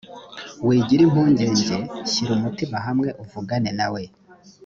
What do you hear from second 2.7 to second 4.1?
hamwe uvugane na we